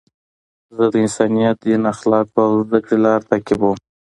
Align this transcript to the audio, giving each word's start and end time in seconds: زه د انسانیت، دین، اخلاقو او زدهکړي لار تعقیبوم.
زه 0.75 0.85
د 0.91 0.93
انسانیت، 1.05 1.55
دین، 1.65 1.81
اخلاقو 1.93 2.39
او 2.47 2.53
زدهکړي 2.65 2.97
لار 3.05 3.21
تعقیبوم. 3.29 3.77